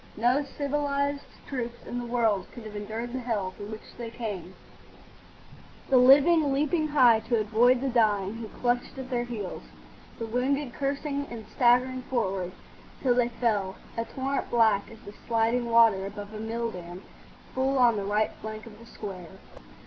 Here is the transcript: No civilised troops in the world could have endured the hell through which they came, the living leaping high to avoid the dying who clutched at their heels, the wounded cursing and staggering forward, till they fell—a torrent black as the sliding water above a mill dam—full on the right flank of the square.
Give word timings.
No 0.17 0.43
civilised 0.43 1.27
troops 1.47 1.85
in 1.85 1.99
the 1.99 2.07
world 2.07 2.47
could 2.51 2.63
have 2.65 2.75
endured 2.75 3.13
the 3.13 3.19
hell 3.19 3.51
through 3.51 3.67
which 3.67 3.95
they 3.99 4.09
came, 4.09 4.55
the 5.91 5.97
living 5.97 6.51
leaping 6.51 6.87
high 6.87 7.19
to 7.29 7.39
avoid 7.39 7.81
the 7.81 7.89
dying 7.89 8.33
who 8.33 8.47
clutched 8.47 8.97
at 8.97 9.11
their 9.11 9.25
heels, 9.25 9.61
the 10.17 10.25
wounded 10.25 10.73
cursing 10.73 11.27
and 11.29 11.45
staggering 11.55 12.01
forward, 12.01 12.51
till 13.03 13.13
they 13.13 13.29
fell—a 13.29 14.05
torrent 14.05 14.49
black 14.49 14.89
as 14.89 14.97
the 15.01 15.13
sliding 15.27 15.69
water 15.69 16.07
above 16.07 16.33
a 16.33 16.39
mill 16.39 16.71
dam—full 16.71 17.77
on 17.77 17.95
the 17.95 18.03
right 18.03 18.31
flank 18.41 18.65
of 18.65 18.79
the 18.79 18.87
square. 18.87 19.37